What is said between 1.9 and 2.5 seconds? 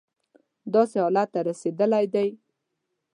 دی.